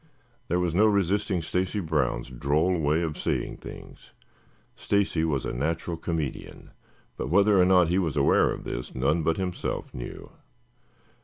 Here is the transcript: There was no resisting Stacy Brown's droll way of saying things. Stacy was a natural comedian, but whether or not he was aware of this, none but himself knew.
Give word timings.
There 0.47 0.59
was 0.59 0.73
no 0.73 0.87
resisting 0.87 1.43
Stacy 1.43 1.79
Brown's 1.79 2.31
droll 2.31 2.75
way 2.79 3.03
of 3.03 3.19
saying 3.19 3.57
things. 3.57 4.13
Stacy 4.75 5.23
was 5.23 5.45
a 5.45 5.53
natural 5.53 5.95
comedian, 5.95 6.71
but 7.17 7.29
whether 7.29 7.61
or 7.61 7.65
not 7.65 7.89
he 7.89 7.99
was 7.99 8.17
aware 8.17 8.51
of 8.51 8.63
this, 8.63 8.95
none 8.95 9.21
but 9.21 9.37
himself 9.37 9.93
knew. 9.93 10.31